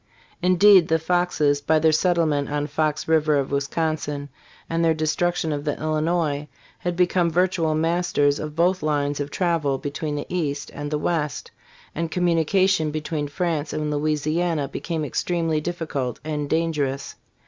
[0.41, 4.29] Indeed, the Foxes by their settle ment on Fox river of Wisconsin
[4.67, 6.47] and their destruction of the Illinois,
[6.79, 10.97] had be come virtual masters of both lines of travel between the east and the
[10.97, 11.51] west,
[11.93, 17.13] and communication between France and Louisiana became extremely difficult and dangerous.